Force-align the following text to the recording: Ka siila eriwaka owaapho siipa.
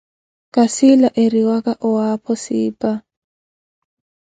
Ka 0.53 0.63
siila 0.73 1.09
eriwaka 1.23 1.71
owaapho 1.87 2.33
siipa. 2.43 2.91